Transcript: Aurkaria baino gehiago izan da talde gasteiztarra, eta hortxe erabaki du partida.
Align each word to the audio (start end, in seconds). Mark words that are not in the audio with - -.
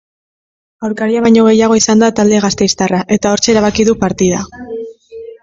Aurkaria 0.87 1.19
baino 1.25 1.43
gehiago 1.47 1.77
izan 1.81 2.01
da 2.05 2.09
talde 2.21 2.41
gasteiztarra, 2.47 3.03
eta 3.19 3.35
hortxe 3.35 3.55
erabaki 3.55 3.87
du 3.93 3.97
partida. 4.07 4.43